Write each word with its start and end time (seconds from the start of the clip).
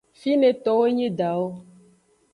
Fine 0.19 0.49
towo 0.63 0.85
nyi 0.95 1.03
edawo. 1.09 1.47